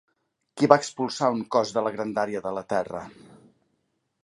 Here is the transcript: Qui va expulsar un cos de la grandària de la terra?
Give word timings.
Qui 0.61 0.69
va 0.71 0.77
expulsar 0.83 1.29
un 1.35 1.43
cos 1.57 1.75
de 1.77 1.85
la 1.89 1.93
grandària 1.97 2.43
de 2.49 2.57
la 2.61 2.65
terra? 2.75 3.05